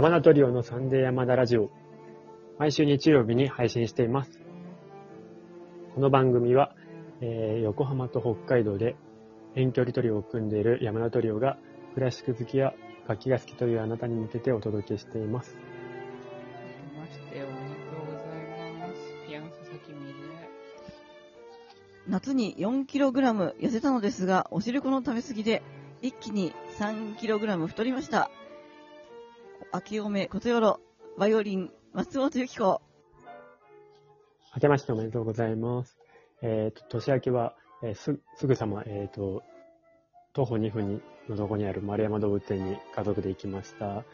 [0.00, 1.68] 山田トリオのサンデー山田ラジオ。
[2.58, 4.40] 毎週日曜日に配信しています。
[5.94, 6.74] この番組は、
[7.20, 8.96] えー横浜と北海道で
[9.56, 11.58] 遠距離トリオを組んでいる山田トリオが
[11.92, 12.72] クラシック好きや
[13.08, 15.54] 楽器が好きというあなたに向けてお届けしています。
[16.98, 18.12] ましておめでとうご
[18.56, 18.94] ざいます。
[19.28, 20.48] ピアノ佐々木みね。
[22.08, 25.62] 夏に 4kg 痩せたのですが、お汁粉の食べ過ぎで、
[26.00, 28.30] 一気に 3kg 太りました。
[29.72, 30.80] 明けおめことよろ、
[31.16, 32.82] バイオリン、松本由紀子。
[34.52, 35.96] 明けましておめでとうございます。
[36.42, 39.44] えっ、と、年明けは、えーす、すぐさま、えっ、と、
[40.32, 44.04] 徒歩2分のとこにある丸山動物園に家族で行きました。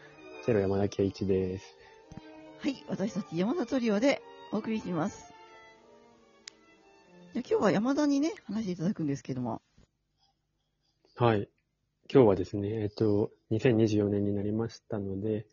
[0.45, 1.75] チェロ山田圭一です。
[2.59, 4.20] はい、私たち山田トリオで
[4.52, 5.33] お送りします。
[7.33, 9.62] じ今日は山田にね、話していただくんですけども。
[11.16, 11.48] はい。
[12.09, 15.47] 今日はですね、えっ、と、2024年になりましたので、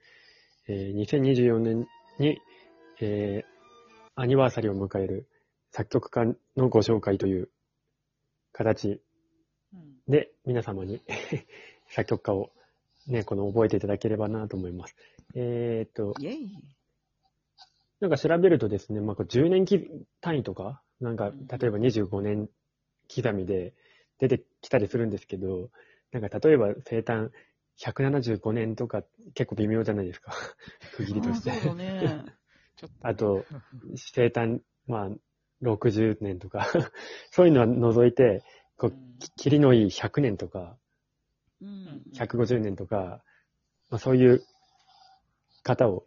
[0.67, 1.87] えー2024年
[2.19, 2.37] に、
[3.01, 3.53] えー
[4.15, 5.27] アニバーサリーを迎える
[5.71, 7.49] 作曲家のご紹介という
[8.51, 9.01] 形
[9.73, 9.97] うん。
[10.07, 11.01] で、皆様に
[11.89, 12.51] 作曲家を
[13.07, 14.95] ね、この覚えていただければなと思います。
[15.33, 16.13] えっ、と。
[17.99, 19.89] なんか調べるとですね、まあ、こう10年き
[20.21, 22.47] 単位とか、なんか、うん例えば25年
[23.13, 23.73] 刻みで
[24.19, 25.71] 出てきたりするんですけど、
[26.13, 27.29] なんか例えば生誕
[27.79, 30.31] 175年とか結構微妙じゃないですか。
[30.95, 31.51] 区切りとして。
[31.69, 32.25] あね。
[33.01, 33.45] あと、
[33.95, 35.09] 生誕、まあ、
[35.61, 36.67] 60年とか、
[37.31, 38.43] そういうのは除いて、
[38.77, 38.93] こう、
[39.37, 40.77] 切りのいい100年とか、
[41.61, 42.03] うん。
[42.13, 43.23] 150年とか、
[43.89, 44.43] まあ、そういう
[45.63, 46.05] 方を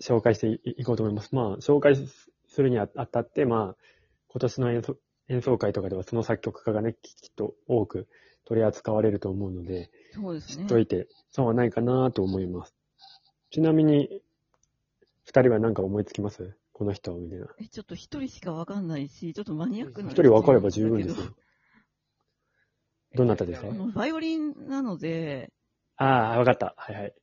[0.00, 1.34] 紹介していいこうと思います。
[1.34, 3.76] まあ、紹介するにあたって、まあ、
[4.28, 4.96] 今年の演奏
[5.28, 8.08] 演奏会とかではその作曲家がね、ききっと多く
[8.46, 10.64] 取り扱われると思うので、知そうですね。
[10.64, 12.74] っといて損はないかなと思います。
[13.50, 14.22] ちなみに、
[15.24, 16.56] 二人は何か思いつきます？
[16.72, 17.46] この人、みたいな。
[17.60, 20.10] え、ちょっと一人しかわかんないし、ちょっとマニアックな。
[20.10, 21.36] 一人分かれば十分ですよ。
[23.14, 23.68] ど なたですか？
[23.94, 25.52] バイオリンなので、
[25.96, 26.74] ああ、わかった。
[26.76, 27.14] はいはい。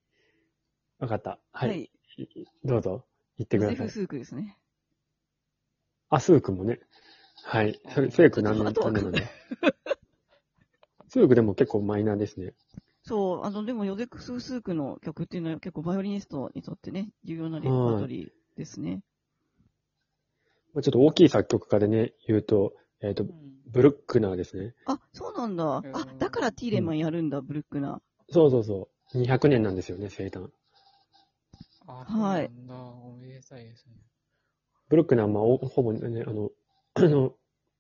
[1.00, 1.40] わかった。
[1.52, 1.70] はい。
[1.70, 1.92] はい。
[2.18, 3.06] いどうぞ。
[3.38, 3.90] 言ってください。
[3.90, 4.58] スークですね。
[6.10, 6.80] あ、スークもね。
[7.44, 7.80] はい。
[7.94, 9.30] それ、スーク何年ちょっと何年なん
[11.20, 12.54] だスークでも結構マイナーですね。
[13.04, 19.02] そう、あの、でもヨゼクス・スークの曲っていうのは結構バイオリニストにとってね、重要なレパートリーですね。
[20.74, 23.32] まあちょっと大きい作曲家でね、言うと、えっ、とう、ん
[23.72, 24.74] ブルックナーですね。
[24.86, 25.78] あ、そうなんだ。
[25.78, 25.84] あ
[26.20, 29.18] だからティーレマンやるんだ、ブルックナそうそうそう。
[29.18, 30.50] 200年なんですよね、生誕。
[31.88, 32.76] あ、はいそうなんだ。
[32.76, 33.96] おめでたいですね。
[34.90, 36.52] ブルックナーは、まあ、おほぼね、あの、
[36.96, 37.34] あの、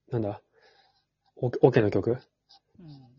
[0.09, 0.41] なんだ、
[1.38, 2.18] オオケの曲？
[2.80, 3.11] うん。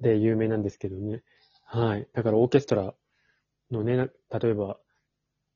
[0.00, 1.22] で有名なんですけどね。
[1.64, 2.08] はい。
[2.14, 2.94] だからオーケストラ
[3.70, 4.78] のね、な例えば、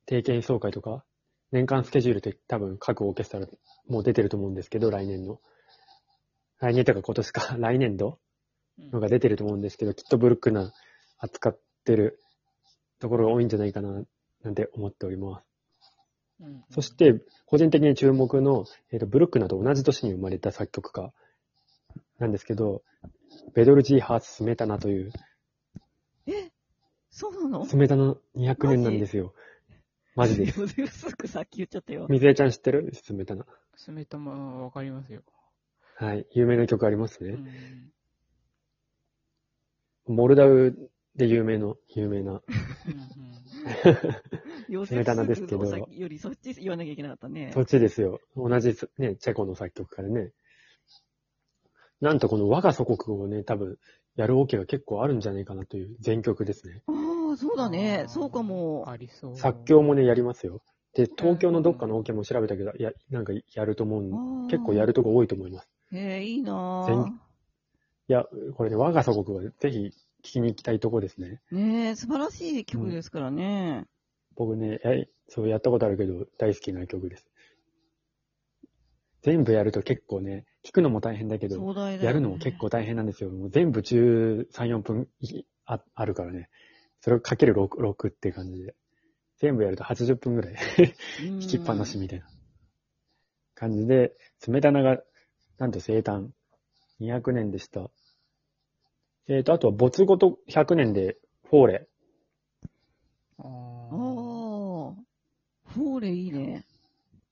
[0.05, 1.03] 定期演奏会とか、
[1.51, 3.47] 年間スケジュールって多分各オーケストラ
[3.87, 5.39] もう出てると思うんですけど、来年の。
[6.59, 8.19] 来年とか今年か、 来年度
[8.79, 10.71] うんのが出てると思うんですけど、きっとブルックナー
[11.19, 12.19] 扱ってる
[12.99, 14.03] ところが多いんじゃないかな、
[14.43, 15.45] なんて思っております。
[16.41, 21.13] うんそし、て、個人的に注目の、えっ、と、ブルックナーと同じ年に生まれた作曲家
[22.23, 22.83] なんですけど、
[23.53, 25.11] ベドルジー・ハーツ・スメタナという、
[26.25, 26.51] え？
[27.09, 27.65] そうなの？
[27.65, 29.33] スメタナ200年なんですよ。
[30.15, 30.57] マジです。
[30.57, 32.07] ヨゼクス・スークさっき言っちゃったよ。
[32.09, 32.89] 水江ちゃん知ってる？
[32.93, 33.45] スメタナ。
[33.75, 35.21] スメタマわかりますよ。
[35.97, 36.25] はい。
[36.31, 37.31] 有名な曲ありますね。
[40.07, 40.15] うん。
[40.15, 40.73] モルダウ
[41.17, 42.41] で有名の、有名な。
[44.85, 47.51] スメタナですけどよりそっち言わなきゃいけなかったね。
[47.53, 48.19] そっちですよ。
[48.37, 50.31] 同じす、ね、チェコの作曲家でね。
[52.03, 53.77] なんとこの我が祖国をね、多分、
[54.17, 56.81] やるオケが結構あるんじゃないかなという全曲ですね。
[56.85, 56.91] あ
[57.33, 58.89] あ、そうだねそうかも。
[58.89, 59.37] ありそう。
[59.37, 60.61] 作曲もね、やりますよ。
[60.93, 64.87] で、東京のどっかのオケも調べたけど、いや、なんかやると思うん、結構やる。
[64.87, 65.69] るとこ多いと思います。
[65.93, 67.07] へえ、いいな全ぁ。
[67.07, 67.11] い
[68.09, 68.25] や、
[68.57, 69.91] これね、我が祖国はぜひ聞
[70.23, 71.39] きに行きたいとこですね。
[71.53, 73.85] ねえ、素晴らしい曲ですからね。
[74.35, 77.25] 僕ね、えそうやったことあるけど、大好きな曲です。
[79.23, 82.05] 全部やると結構ね、聞くのも大変だけど、壮大だよね。
[82.05, 83.29] やるのも結構大変なんですよ。
[83.29, 86.49] もう全部13、4分いああるからね。
[86.99, 88.75] それをかける 6, 6っていう感じで。
[89.37, 90.55] 全部やると80分ぐらい
[91.25, 92.29] 弾弾きっぱなしみたいな
[93.55, 94.13] 感じで、
[94.45, 95.01] 冷たなが、
[95.57, 96.29] なんと生誕
[96.99, 97.89] 200年でした。
[99.27, 101.87] えっ、と、あとは没後と100年でフォーレ。
[103.37, 103.51] ああああ。
[104.91, 104.95] ー。
[105.65, 106.65] フォーレいいね。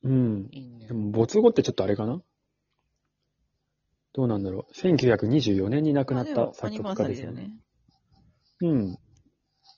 [0.03, 0.49] うん。
[0.51, 0.93] いいねで。
[0.93, 2.21] も没後ってちょっとあれかな？
[4.13, 7.41] どうなんだろう？1924年に亡くなった作曲家ですよね。
[7.41, 7.55] よね。
[8.61, 8.97] うん。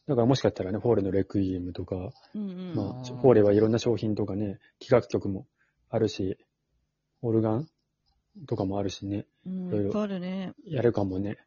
[0.05, 2.75] だからもしかしたらね、フォーレのレクイエムとか、うんうん。
[2.75, 5.47] まあ、フォーレはいろんな商品とかね、企画曲も
[5.89, 6.37] あるし、
[7.21, 7.67] オルガン
[8.47, 10.07] とかもあるしね、うん、いろいろ。
[10.65, 11.37] やるかもね。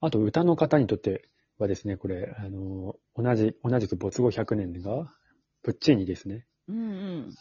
[0.00, 1.28] あと歌の方にとって
[1.58, 5.14] はですね、これ、あの、同じ、同じく没後100年が、
[5.62, 6.44] プッチーニですね。
[6.68, 6.82] うんう
[7.28, 7.34] ん。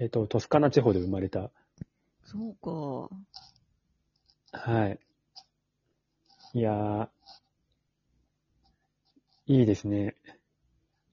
[0.00, 1.50] えっ、と、トスカナ地方で生まれた、
[2.24, 3.08] そうか。
[4.52, 4.98] はい。
[6.54, 7.08] いやー、
[9.46, 10.16] いいですね。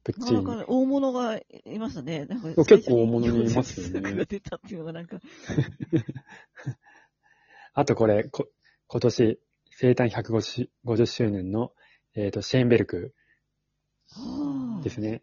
[0.04, 0.46] プッチーニ。
[0.46, 1.44] なんか大物がい
[1.80, 2.26] ましたね。
[2.26, 5.20] なんかそう結構大物にいますよね最初にが出たっていうのがなんか、
[7.74, 8.50] あとこれ、こ
[8.88, 9.40] 今年、
[9.72, 11.74] 生誕150周年の、
[12.16, 13.14] えっ、と、シェーンベルク
[14.10, 15.22] はあですね。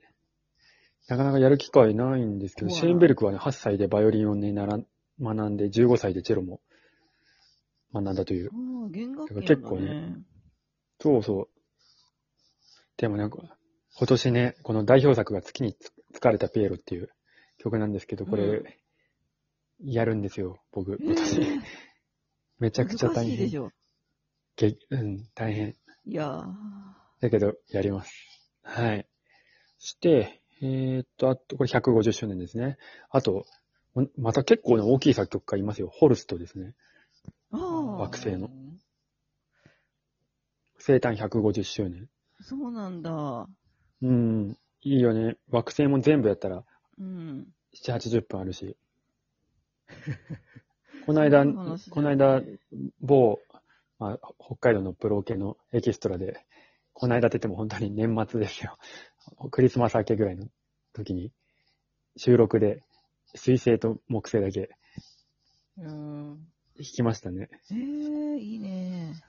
[1.08, 4.79] なかなかやる機会ないんですけど、シェーンベルクはね、8歳でバイオリンをね、なら
[5.20, 6.61] 学んで、15歳でチェロも
[7.93, 8.50] 学んだという。
[8.53, 9.56] ああ、弦楽器なんだ、ね。
[9.56, 10.17] 結構ね
[11.00, 11.49] そうそう。
[12.97, 17.11] でもね、今年ね、この代表作が月につ疲れたピエロっていう
[17.59, 18.64] 曲なんですけど、これ、うん
[19.81, 21.41] やるんですよ、僕、え今年。
[21.41, 21.62] ー
[22.59, 23.59] めちゃくちゃ大変難しいでし。
[23.59, 23.70] ょ。
[24.56, 25.76] げうん、大変。
[26.06, 26.55] いやー
[27.20, 28.14] だけど、やります。
[28.62, 29.06] はい。
[29.79, 32.79] そして、えーっと、あと、これ150周年ですね。
[33.11, 33.47] あと、
[34.00, 35.91] んまた結構な大きい作曲家いますよ。
[35.93, 36.75] ホルストですね。
[37.53, 38.50] ああ、惑星の
[40.79, 42.08] 生誕150周年。
[42.43, 43.49] そうなんだ。
[44.03, 44.56] うん。
[44.82, 45.37] いいよね。
[45.50, 46.64] 惑星も全部やったら、
[46.99, 47.49] うん。
[47.75, 48.76] 7、80分あるし。
[51.06, 51.44] この間、
[51.91, 52.43] この間、
[53.00, 53.38] 某、
[53.99, 56.44] まあ、北海道のプロ系のエキストラで、
[56.93, 58.79] この間って言っても本当に年末ですよ。
[59.50, 60.46] クリスマス明けぐらいの
[60.93, 61.32] 時に、
[62.17, 62.82] 収録で、
[63.34, 64.70] 水星と木星だけ
[65.78, 66.37] うん。
[66.78, 67.50] 弾きましたね。
[67.70, 69.20] ええいいね。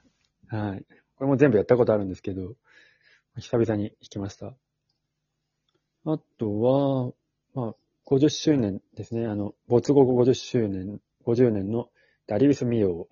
[0.48, 0.86] はい。
[1.16, 2.54] これも全部やったことあるんですけど、
[3.36, 4.54] 久々に弾きました。
[6.04, 7.12] あとは、
[7.54, 7.74] まあ、
[8.06, 9.26] 50周年ですね。
[9.26, 11.90] あの、没後50周年、50年の
[12.26, 13.08] ダリウス・ミオ。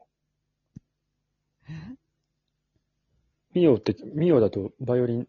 [3.52, 5.28] ミオって、ミオだとバイオリン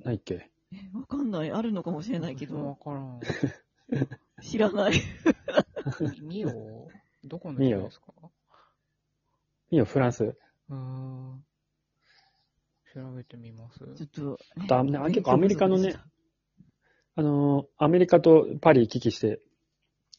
[0.00, 0.50] ないっけ？
[0.74, 1.50] え、 わかんない。
[1.50, 3.20] あるのかもしれないけわど、からん。
[4.42, 4.92] 知らない。
[6.22, 6.90] ミオ？
[7.24, 8.12] どこの人ですか？
[9.70, 10.24] ミオ、フランス。
[10.24, 11.44] うーん。
[12.94, 13.78] 調べてみます。
[13.78, 15.94] ちょっと、あとあね結構アメリカのね
[17.16, 19.40] あのーアメリカとパリ行き来して、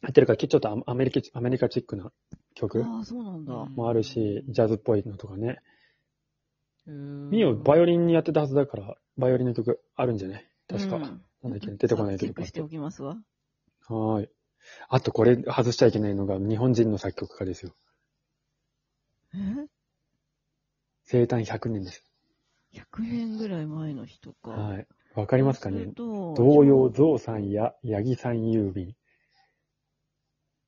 [0.02, 2.12] やってるから、ちょっとアアメリカ、アメリカチックな
[2.54, 3.54] 曲たああ、そうなんだ。
[3.54, 5.60] もあるし、ジャズっぽいのとかね。
[6.86, 10.98] ミミオ、バイオリンにやってたはずだから、バイオリンの曲あるんじゃない確か。
[10.98, 12.48] うんなんだっけ、出てこないけどチェック。
[12.48, 13.18] しておきますわ。
[13.88, 14.30] はーい。
[14.90, 17.76] あと、これ外しちゃいけないのが、日本人の作曲家ですよ。
[19.36, 19.38] え？
[21.04, 22.04] 生誕100年です。
[22.74, 24.50] 100年ぐらい前の人か。
[24.50, 24.88] はい。
[25.14, 25.86] わかりますかね？
[25.94, 28.96] 童童謡、ゾウさんやヤギさん郵便、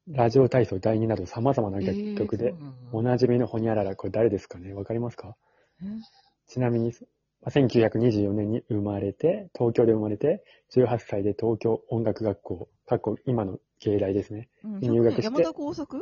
[0.08, 2.54] ラジオ体操第2など様々な楽曲で、
[2.92, 4.74] おなじみのホニャララ、これ誰ですかね？
[4.74, 5.36] わかりますか？
[6.48, 7.08] ちなみに、まあ
[7.50, 10.44] 1924年に生まれて、東京で生まれて、
[10.76, 14.50] 18歳で東京音楽学校、過去今の芸大ですね。
[14.64, 16.02] うん入学して山田耕作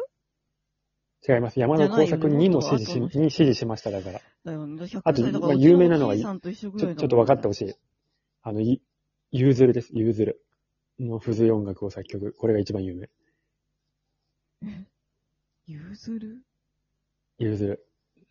[1.28, 1.60] 違います。
[1.60, 4.22] 山田耕作にも指示し、に指示しました、だから。
[4.44, 4.84] だよね。
[4.84, 7.74] 100あとまあ有名なのはうちょちょっと分かってほしい。
[8.44, 8.82] あの、い
[9.32, 9.90] ゆうずるです。
[9.94, 10.42] ゆうずる
[11.00, 12.34] の付随音楽を作曲。
[12.38, 13.10] これが一番有名。
[15.68, 16.42] ゆずる？
[17.40, 17.88] ゆうずる。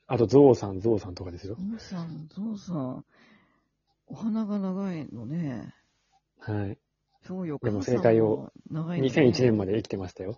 [0.07, 1.63] あと、ゾウさん、ゾウさんとかですよゾ。
[1.77, 3.05] ウさん、ゾウさん。
[4.07, 5.75] お花が長いのね。
[6.41, 6.79] はい。
[7.27, 10.37] そうよ、でも傘さん正解を長いのね2001年まで生きてましたよ。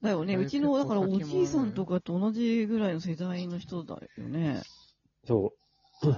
[0.00, 0.36] だよね。
[0.36, 4.62] うちの、だからおじいさんとかと同じぐらいの世代の人だよね。
[5.26, 5.54] そ
[6.04, 6.16] う。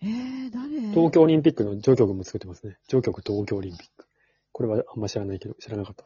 [0.00, 0.80] えー、誰？
[0.90, 2.76] 東京オリンピックの序曲も作ってますね。
[2.88, 4.06] 序曲東京オリンピック。
[4.52, 6.04] これはあんま知らないけど、知らなかった。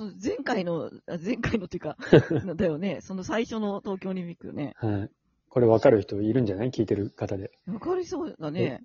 [0.00, 1.96] そう前回の、あ前回のっていうか、
[2.56, 3.00] だよね。
[3.02, 4.72] その最初の東京オリンピックよね。
[4.76, 5.10] はい。
[5.50, 6.70] これ分かる人いるんじゃない？
[6.70, 7.50] 聞いてる方で。
[7.66, 8.82] わかりそうだね。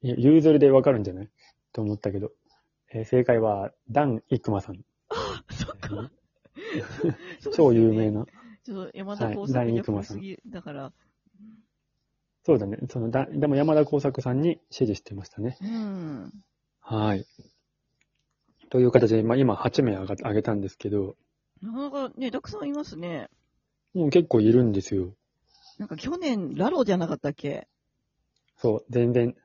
[0.00, 1.30] ゆゆうずるで分かるんじゃない？
[1.72, 2.32] と思ったけど。
[2.92, 4.84] えー正解は、ダン・イクマさん。
[5.50, 6.10] そっか。
[7.54, 8.26] 超有名な。
[8.64, 10.92] ちょっと山田耕作にはークマさん古すぎ、だから、
[12.44, 12.78] そうだね。
[12.90, 15.56] そのだ、でも山田耕作さんに指示してましたね。
[15.62, 16.32] うん。
[16.80, 17.24] はい。
[18.72, 21.14] という形で、まあ今8名上が上げたんですけど、
[21.60, 23.28] なかなかね、たくさんいますね。
[23.92, 25.12] もう結構いるんですよ。
[25.78, 27.68] なんか去年、ラロじゃなかったっけ？
[28.56, 29.36] そう、全然、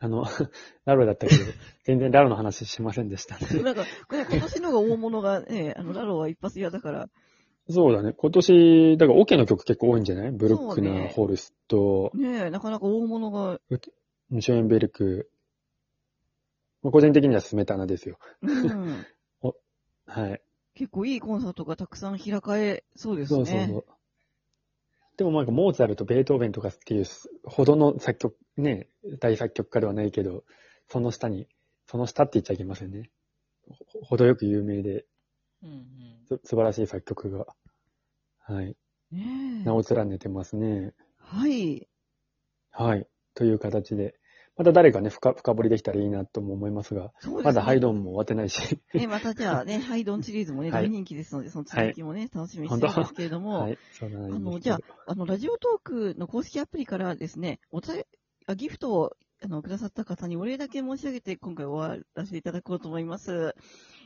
[0.00, 0.24] あの、
[0.84, 1.40] ラロだったけど、
[1.84, 3.62] 全然ラロの話しませんでしたね。
[3.62, 7.08] なんか、これ今年のが大物がね、あの、ラロは一発屋だから、
[7.70, 8.12] そうだね。
[8.12, 10.30] 今年、だからオケの曲結構多いんじゃない？
[10.30, 13.58] ブルックナー、ねホルスト、ねえ、なかなか大物が、
[14.40, 15.30] ショエンベルク。
[16.82, 18.18] まあ個人的にはスメタナですよ。
[18.42, 19.06] うん、
[20.06, 20.42] はい。
[20.74, 23.36] 結構いいコンサートがたくさん開かれそうですね。
[23.36, 23.84] そうそうそう。
[25.16, 27.04] でもなんかモーツァルト、ベートーベンとかっていう
[27.44, 28.88] ほどの作曲、ね、
[29.20, 30.44] 大作曲家ではないけど、
[30.88, 31.46] その下に、
[31.86, 33.10] その下って言っちゃいけませんね。
[33.68, 35.06] ほ程よく有名で、
[35.62, 35.92] うん
[36.44, 37.46] 素晴らしい作曲が、
[38.38, 38.76] はい。
[39.10, 40.94] ねえ名を連ねてますね。
[41.18, 41.88] はい。
[42.70, 43.06] はい。
[43.34, 44.14] という形で、
[44.56, 47.42] また誰かね、深深掘りできたらいいなとも思いますが、すね。
[47.42, 53.78] まだハイドンも終わってないし、ね、またじゃあね、ハイドンシリーズもね、はい大人気ですので、その続きもね、楽しみにしてるんですけれども、はい。
[54.02, 57.94] あの、じゃあ、あの、ラジオトークの公式アプリからですね、おた
[58.46, 63.54] あギフトをあのくださった方にお礼だけ申し上げて、今回終わらせていただこうと思います。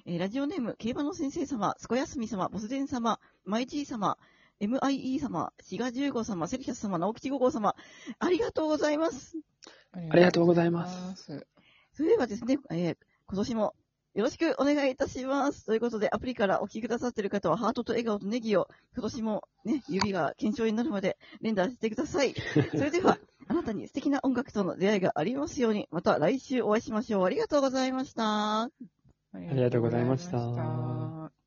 [0.07, 4.17] えーラジオネーム、競馬の先生様、すこやすみ様、ボスデン様、マイジー様、
[4.61, 7.75] MIE 様、シガ15様、セリシャス様、直吉5号様、
[8.19, 9.37] ありがとうございます。
[9.93, 11.47] ありがとうございますす。
[11.95, 12.97] それではですね、えー
[13.29, 13.75] 今年も
[14.15, 15.67] よろしくお願いいたします。
[15.67, 22.33] ということで、アプリからお聞きくださっている方は、ハートと笑顔とネギを、今年もね、指が堅調になるまで連打してください。
[22.71, 27.25] それでは、あなたに素敵な音楽との出会いがありますように、また来週お会いしましょう。
[27.25, 28.71] ありがとうございましたあ
[29.35, 31.46] りがとうございました